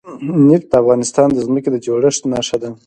[0.49, 2.69] نفت د افغانستان د ځمکې د جوړښت نښه ده.